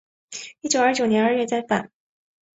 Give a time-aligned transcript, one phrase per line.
[0.61, 1.91] 一九二九年二月再版。